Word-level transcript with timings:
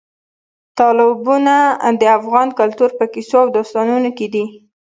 تالابونه 0.77 1.55
د 2.01 2.03
افغان 2.19 2.47
کلتور 2.59 2.89
په 2.99 3.05
کیسو 3.13 3.35
او 3.43 3.47
داستانونو 3.57 4.09
کې 4.17 4.27
دي. 4.33 4.45